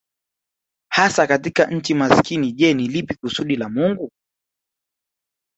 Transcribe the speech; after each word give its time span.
hasa 0.89 1.27
katika 1.27 1.65
nchi 1.65 1.93
masikini 1.93 2.51
Je 2.51 2.73
ni 2.73 2.87
lipi 2.87 3.15
kusudi 3.15 3.55
la 3.55 3.69
Mungu 3.69 4.11